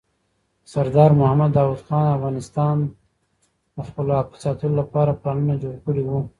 [0.71, 2.77] سردار محمد داود خان د افغانستان
[3.75, 6.19] د خپلواکۍ ساتلو لپاره پلانونه جوړ کړي وو.